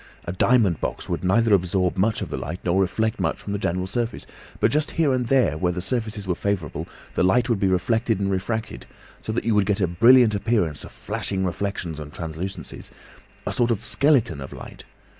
A 0.25 0.31
diamond 0.33 0.81
box 0.81 1.07
would 1.07 1.23
neither 1.23 1.53
absorb 1.53 1.95
much 1.95 2.23
of 2.23 2.31
the 2.31 2.37
light 2.37 2.59
nor 2.63 2.81
reflect 2.81 3.19
much 3.19 3.39
from 3.39 3.53
the 3.53 3.59
general 3.59 3.85
surface, 3.85 4.25
but 4.59 4.71
just 4.71 4.89
here 4.97 5.13
and 5.13 5.27
there 5.27 5.59
where 5.59 5.71
the 5.73 5.79
surfaces 5.79 6.27
were 6.27 6.33
favourable 6.33 6.87
the 7.13 7.21
light 7.21 7.49
would 7.49 7.59
be 7.59 7.67
reflected 7.67 8.19
and 8.19 8.31
refracted, 8.31 8.87
so 9.21 9.31
that 9.31 9.45
you 9.45 9.53
would 9.53 9.67
get 9.67 9.79
a 9.79 9.85
brilliant 9.87 10.33
appearance 10.33 10.83
of 10.83 10.91
flashing 10.91 11.45
reflections 11.45 11.99
and 11.99 12.11
translucencies—a 12.13 13.53
sort 13.53 13.69
of 13.69 13.85
skeleton 13.85 14.41
of 14.41 14.51
light. 14.51 14.85